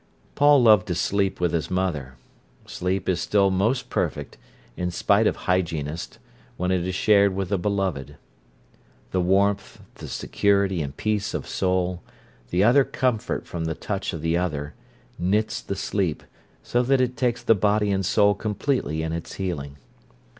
[0.33, 2.15] Paul loved to sleep with his mother.
[2.65, 4.35] Sleep is still most perfect,
[4.75, 6.17] in spite of hygienists,
[6.57, 8.15] when it is shared with a beloved.
[9.11, 12.01] The warmth, the security and peace of soul,
[12.49, 14.73] the utter comfort from the touch of the other,
[15.19, 16.23] knits the sleep,
[16.63, 19.77] so that it takes the body and soul completely in its healing.